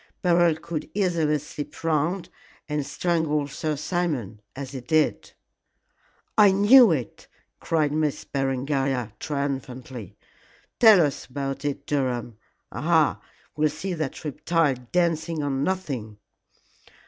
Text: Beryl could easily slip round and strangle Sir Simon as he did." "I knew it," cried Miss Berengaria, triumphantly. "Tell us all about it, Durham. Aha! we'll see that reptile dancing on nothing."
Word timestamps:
Beryl 0.23 0.55
could 0.55 0.89
easily 0.95 1.37
slip 1.37 1.83
round 1.83 2.29
and 2.67 2.83
strangle 2.83 3.47
Sir 3.47 3.75
Simon 3.75 4.41
as 4.55 4.71
he 4.71 4.81
did." 4.81 5.33
"I 6.35 6.51
knew 6.51 6.91
it," 6.91 7.27
cried 7.59 7.91
Miss 7.91 8.23
Berengaria, 8.23 9.13
triumphantly. 9.19 10.17
"Tell 10.79 11.05
us 11.05 11.27
all 11.29 11.33
about 11.33 11.65
it, 11.65 11.85
Durham. 11.85 12.39
Aha! 12.71 13.21
we'll 13.55 13.69
see 13.69 13.93
that 13.93 14.25
reptile 14.25 14.73
dancing 14.91 15.43
on 15.43 15.63
nothing." 15.63 16.17